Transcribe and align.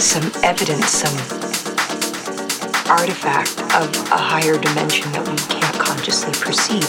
some 0.00 0.30
evidence, 0.42 0.86
some 0.90 1.16
artifact 2.90 3.60
of 3.74 3.88
a 4.10 4.16
higher 4.16 4.58
dimension 4.58 5.10
that 5.12 5.26
we 5.28 5.36
can't 5.36 5.78
consciously 5.78 6.32
perceive. 6.40 6.84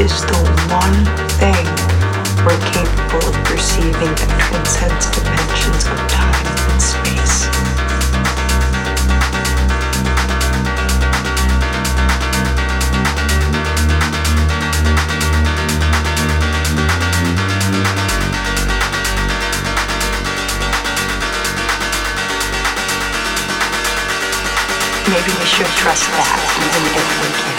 is 0.00 0.22
the 0.22 0.40
one 0.72 1.04
thing 1.36 1.66
we're 2.46 2.58
capable 2.72 3.28
of 3.28 3.44
perceiving 3.44 4.14
that 4.16 4.40
transcends 4.40 5.19
should 25.60 25.76
trust 25.76 26.08
that 26.08 26.40
even 26.56 26.88
if 26.96 27.20
we 27.20 27.28
can't 27.36 27.49